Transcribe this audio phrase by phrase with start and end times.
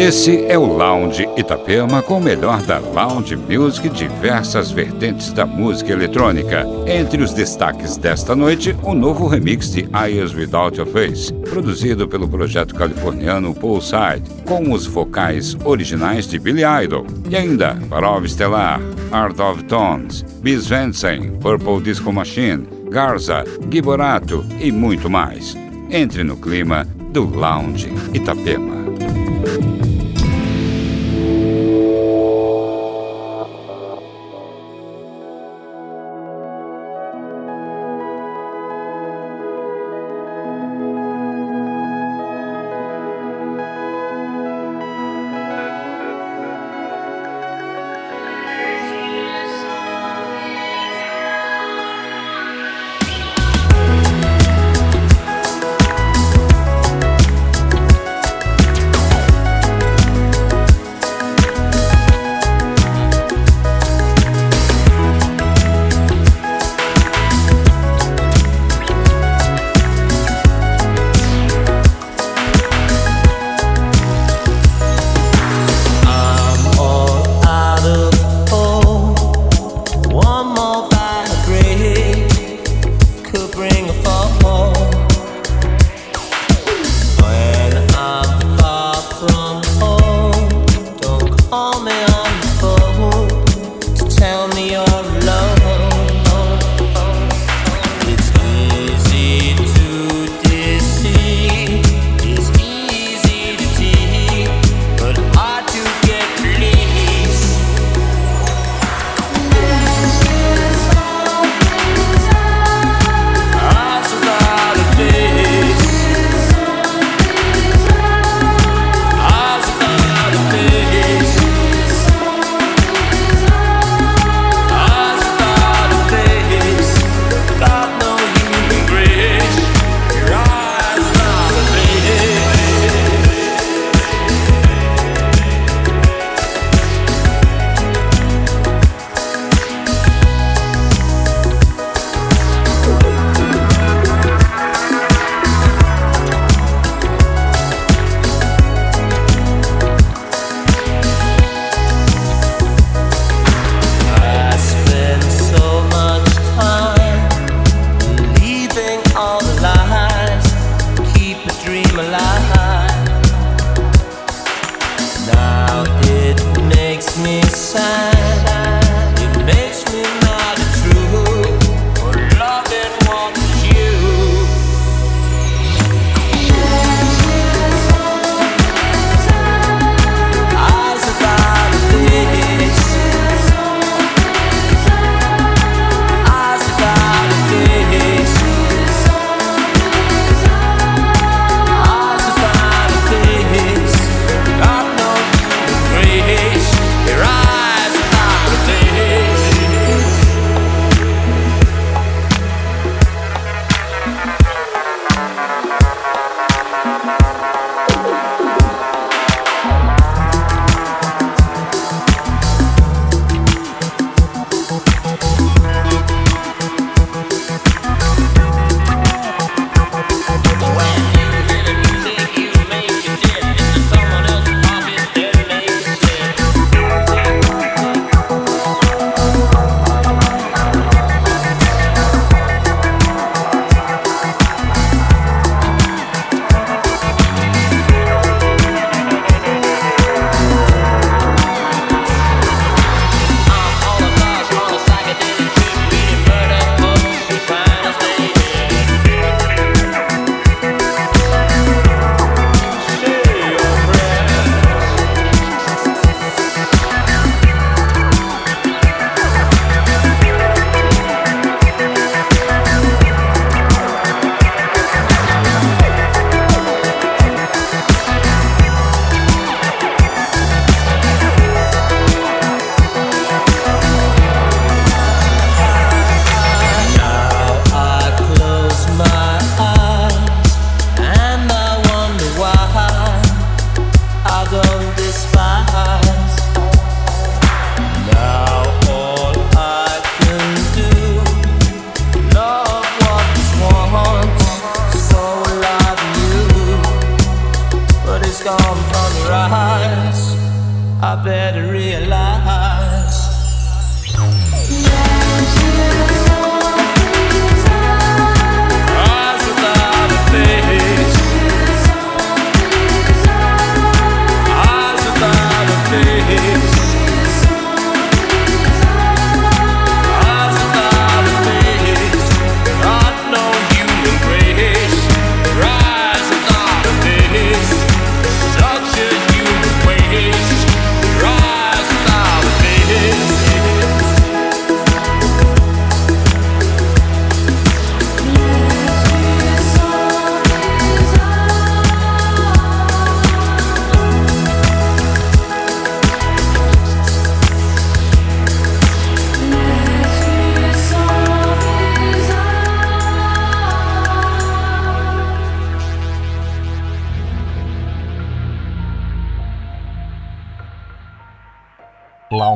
[0.00, 5.92] Esse é o Lounge Itapema com o melhor da Lounge Music diversas vertentes da música
[5.92, 6.64] eletrônica.
[6.86, 12.26] Entre os destaques desta noite, o novo remix de Eyes Without Your Face, produzido pelo
[12.26, 17.04] projeto californiano Poolside, com os vocais originais de Billy Idol.
[17.28, 18.80] E ainda, Parov Stellar,
[19.12, 25.54] Art of Tones, Bis Vensen, Purple Disco Machine, Garza, Giborato e muito mais.
[25.90, 28.80] Entre no clima do Lounge Itapema.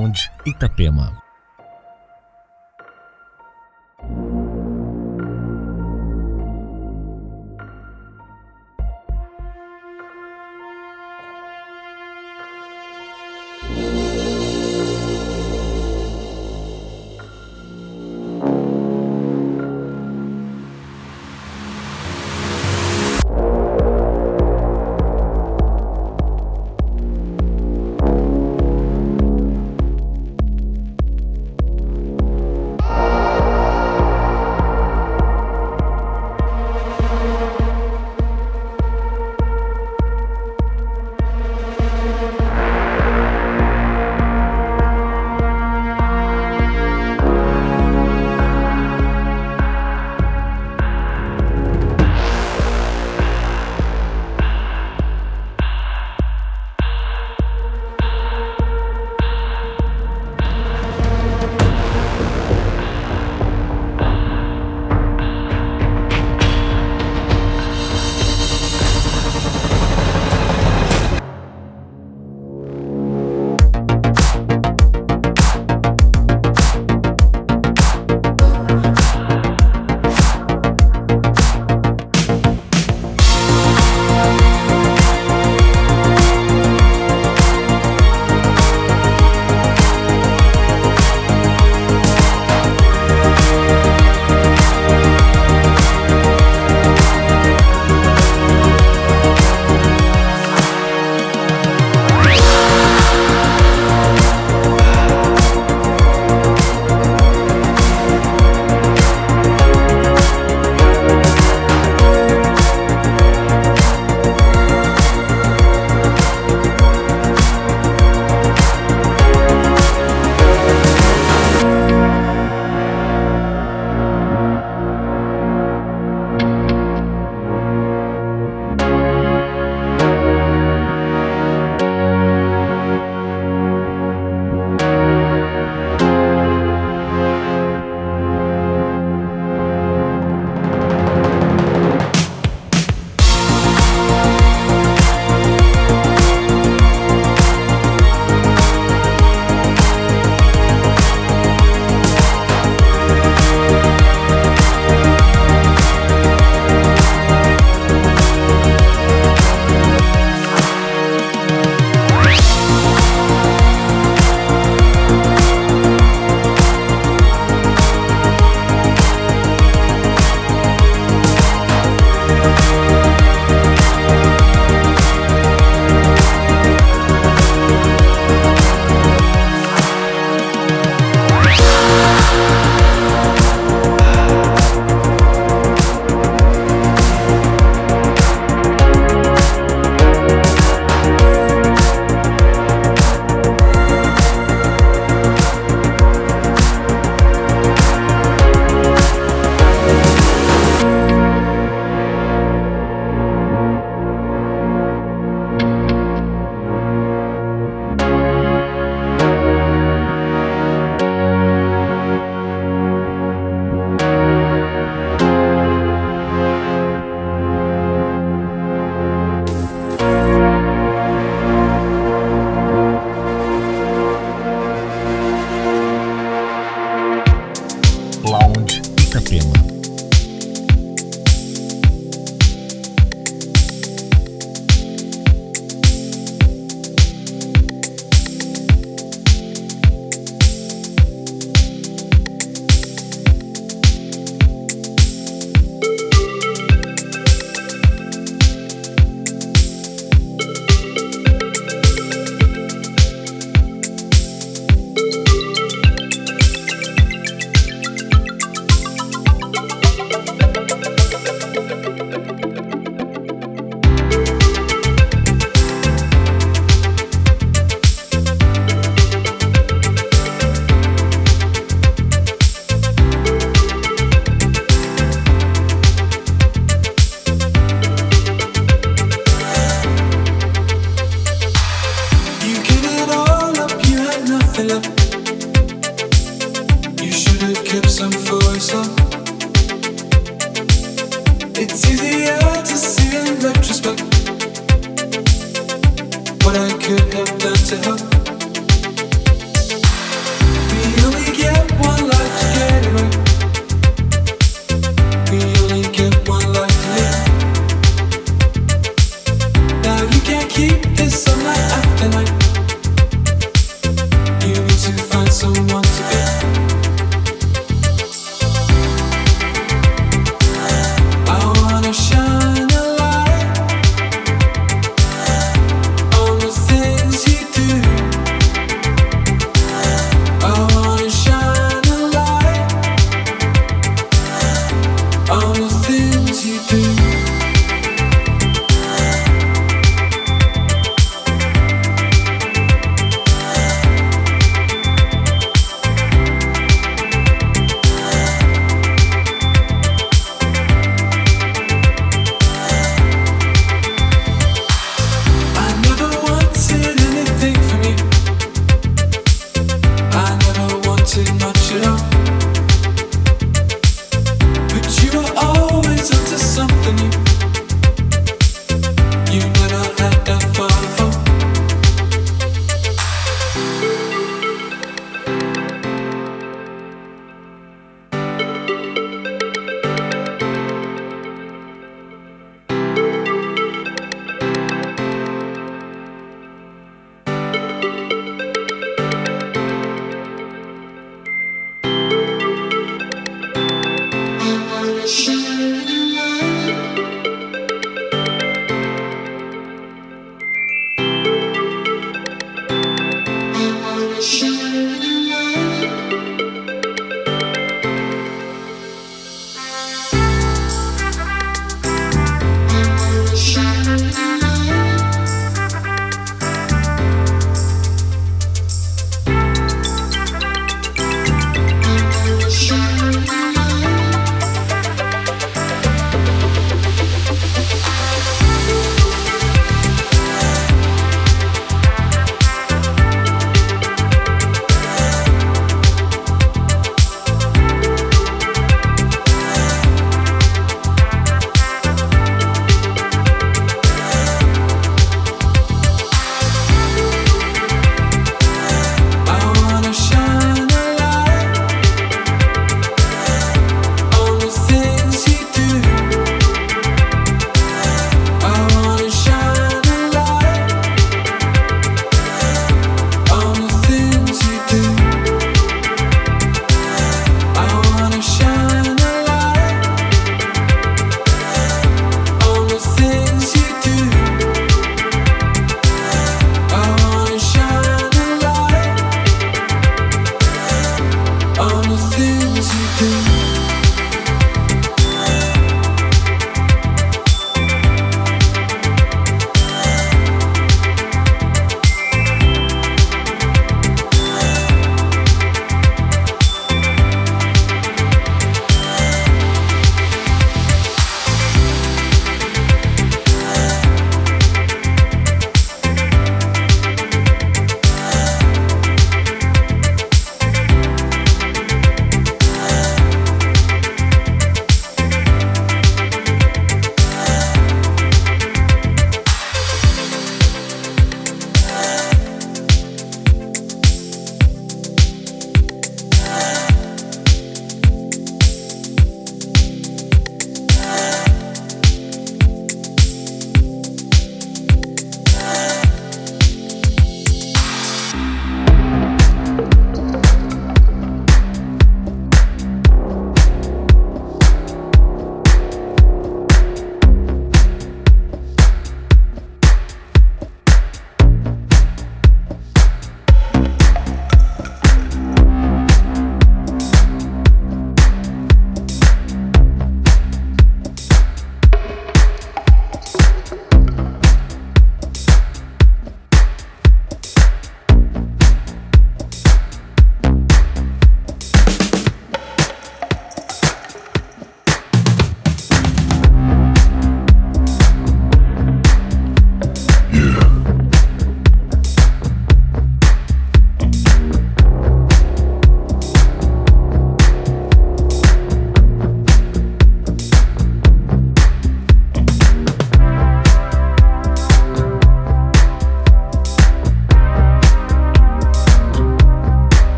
[0.00, 1.29] Sound Itapema.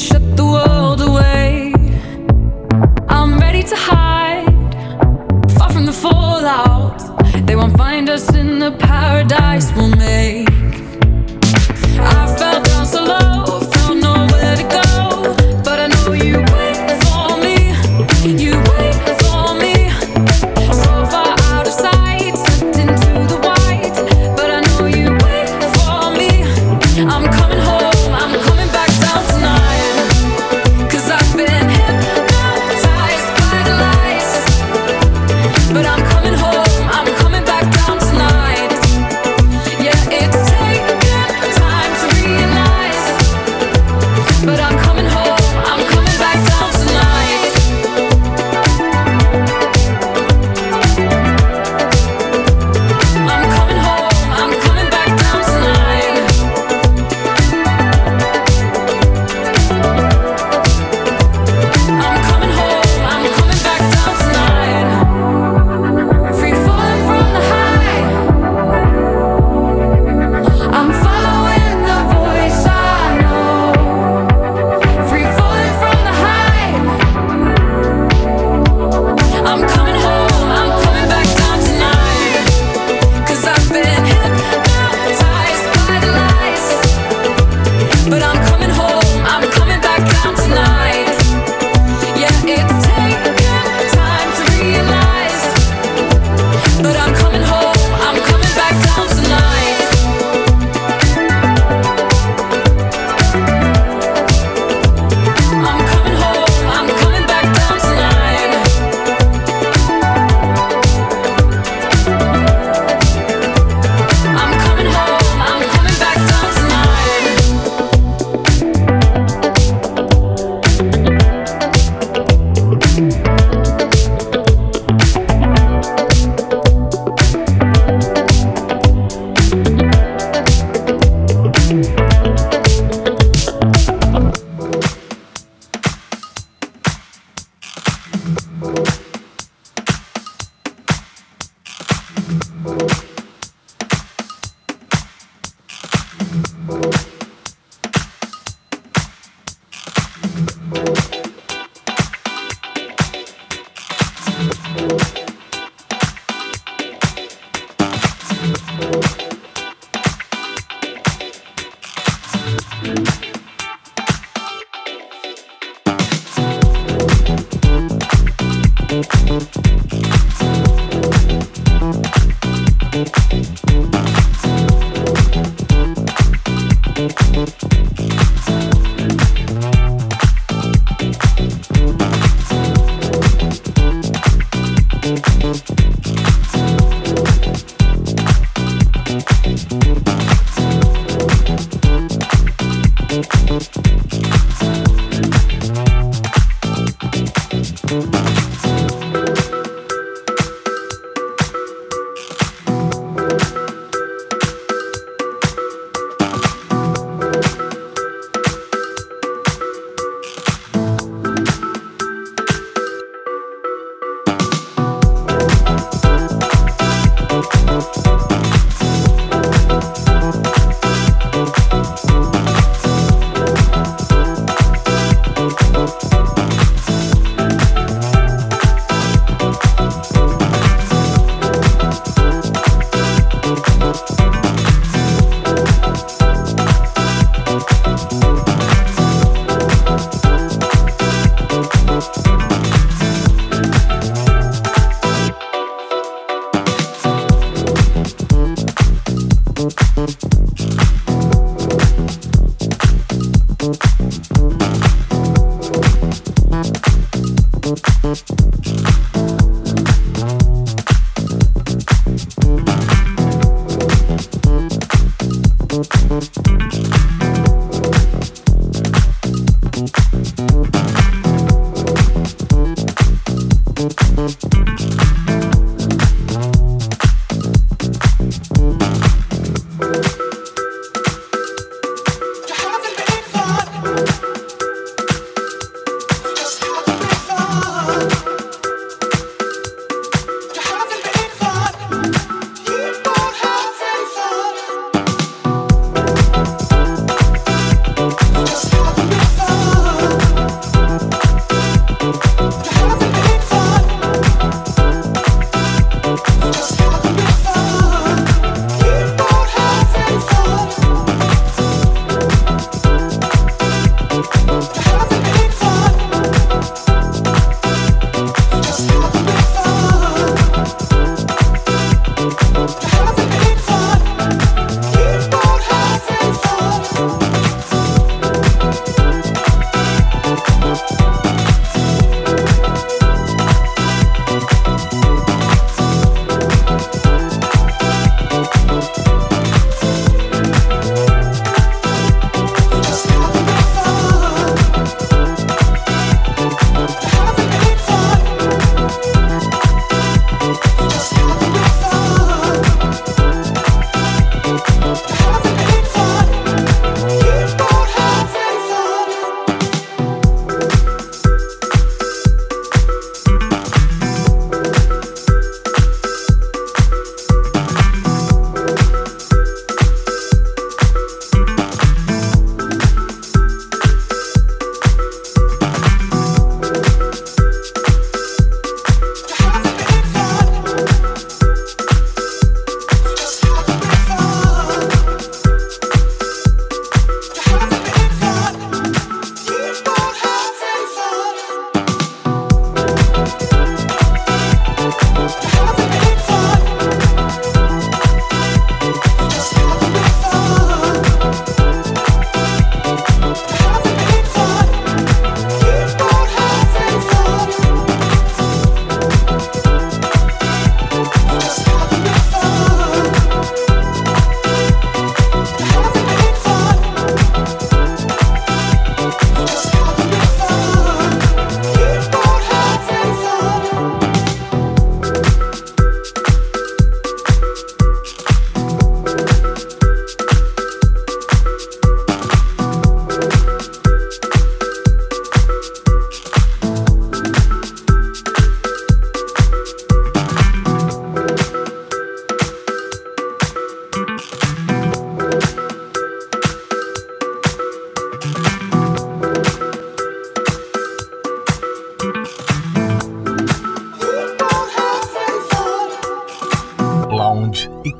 [0.00, 0.89] shut the world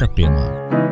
[0.01, 0.90] 特别吗？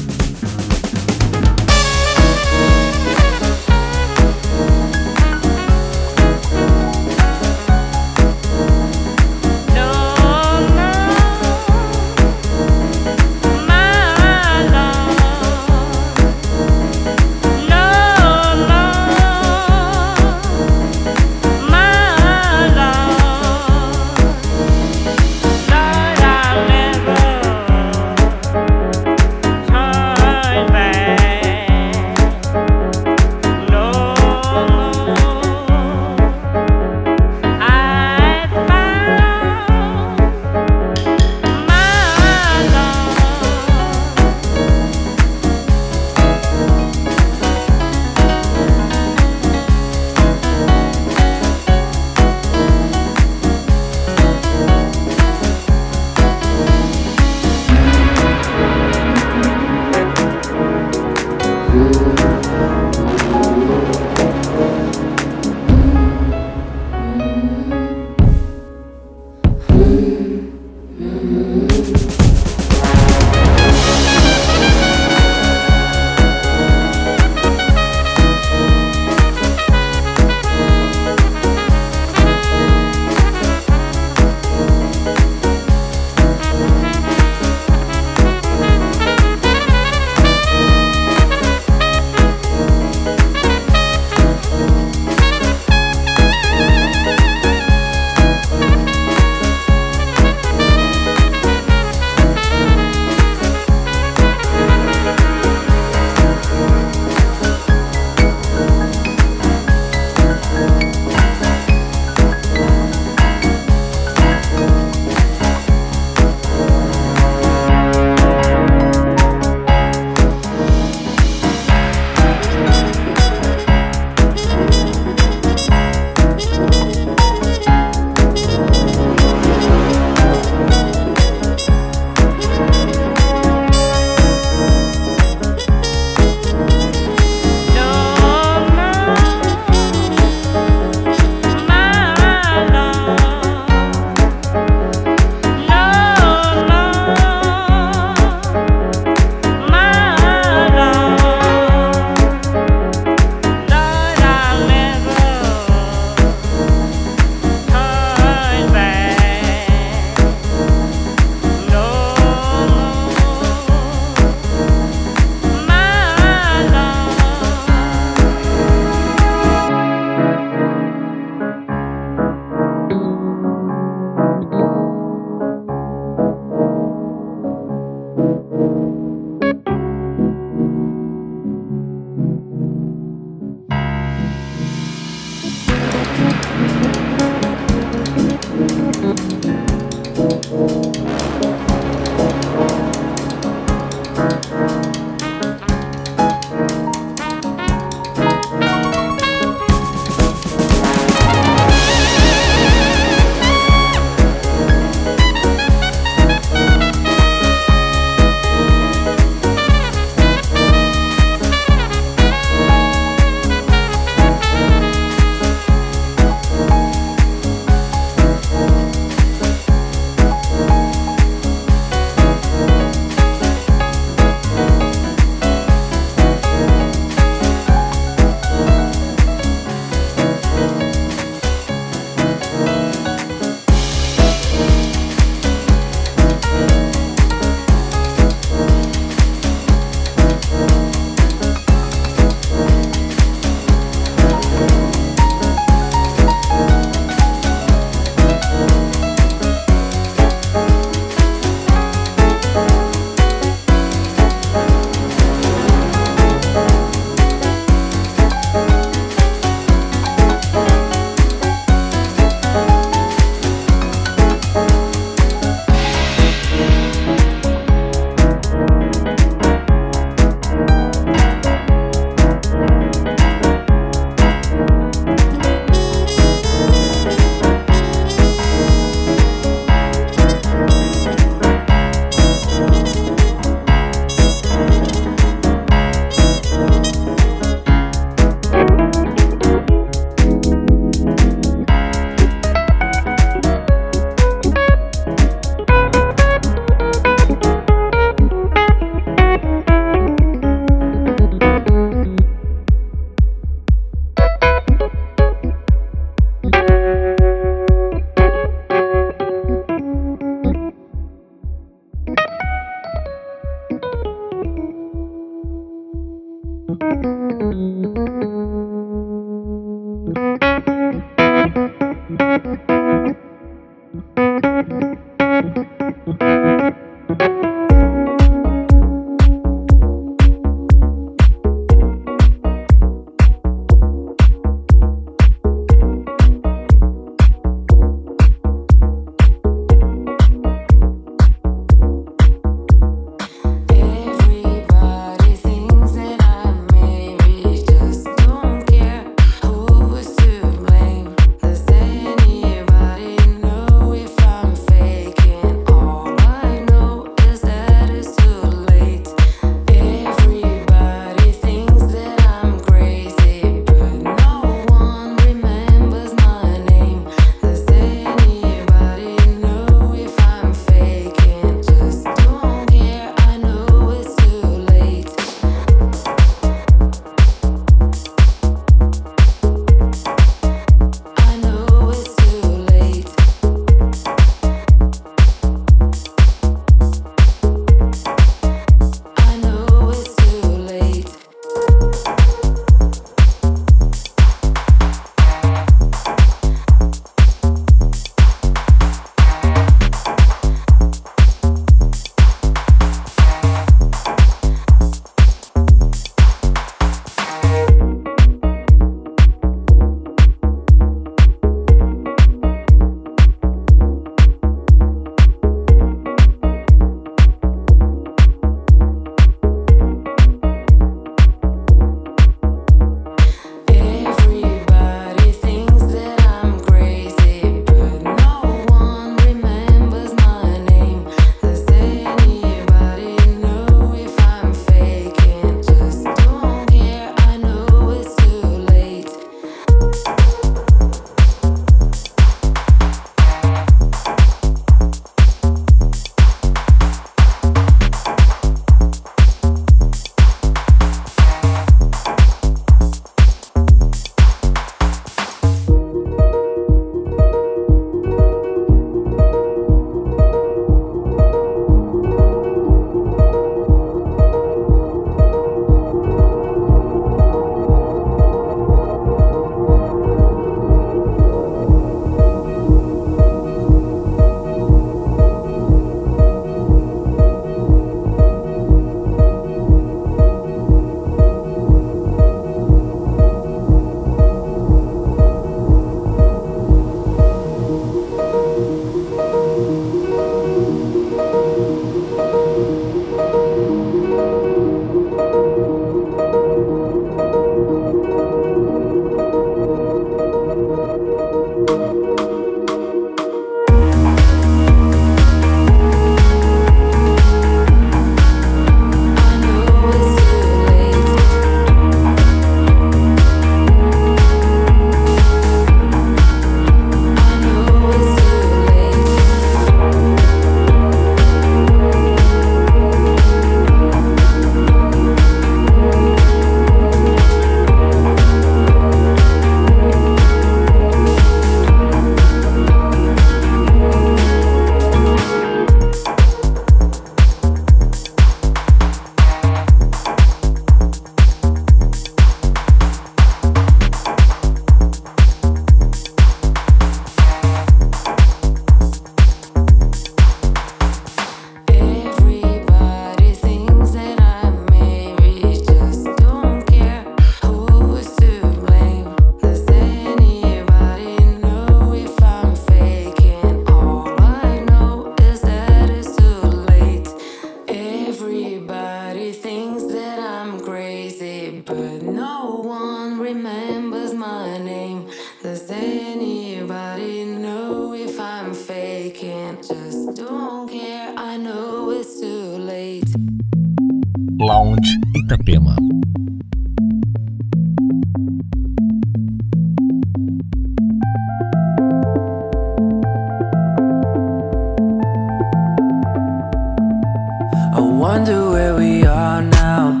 [598.16, 600.00] wonder where we are now.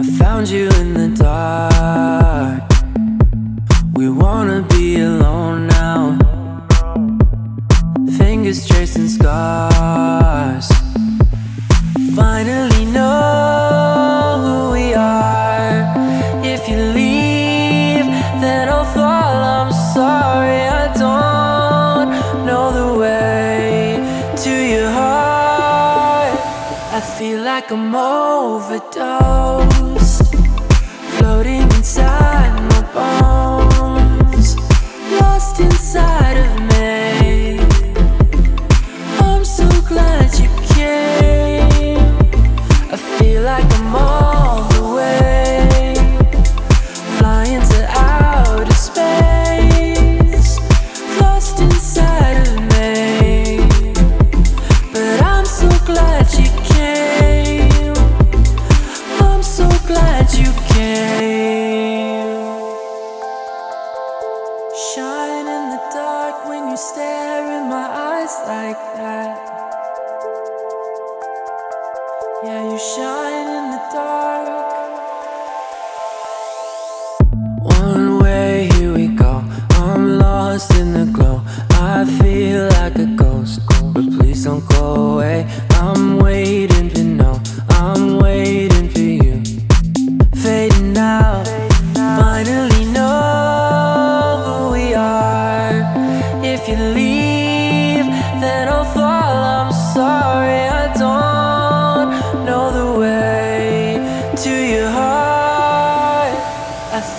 [0.00, 2.64] I found you in the dark.
[3.94, 6.18] We wanna be alone now.
[8.18, 9.73] Fingers tracing scars.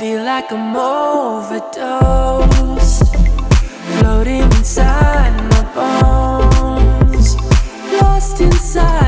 [0.06, 1.82] feel like I'm overdosed,
[3.98, 7.36] floating inside my bones,
[8.00, 9.05] lost inside.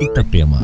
[0.00, 0.60] Itapema.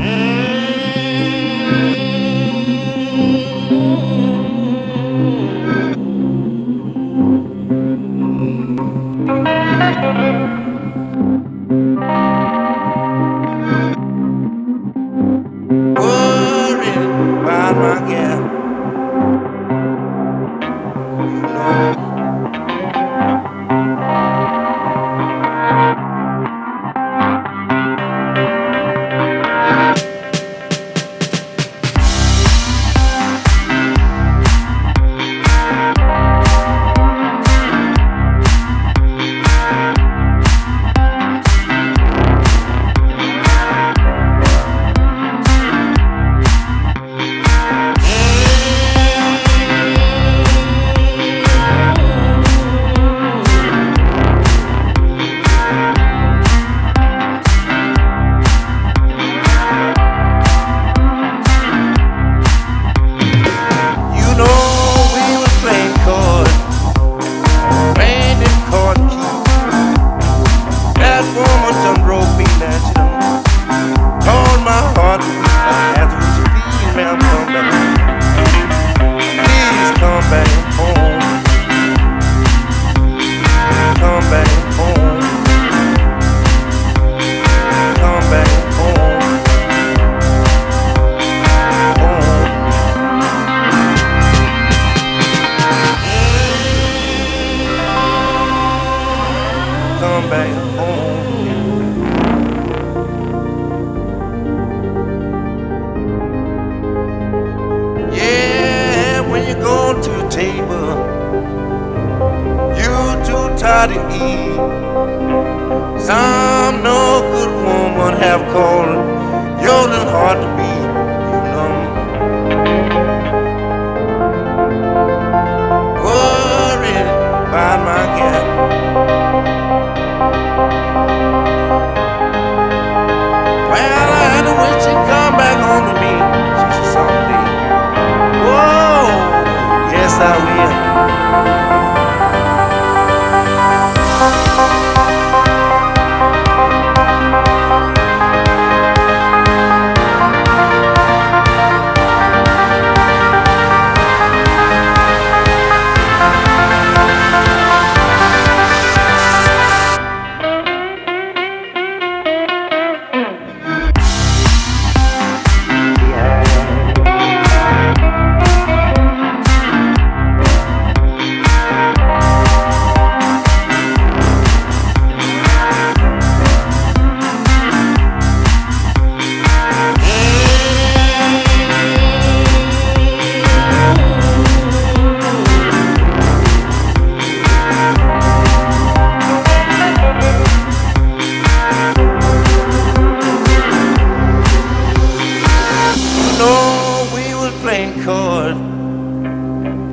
[197.81, 198.57] ain't cord,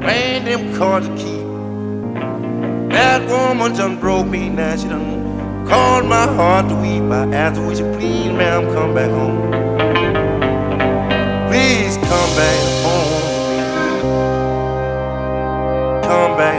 [0.04, 1.48] ain't them cords to keep.
[2.92, 7.04] That woman done broke me, now she done called my heart to weep.
[7.04, 9.52] I asked her, would you please, ma'am, come back home?
[11.50, 13.24] Please come back home.
[16.04, 16.57] Come back.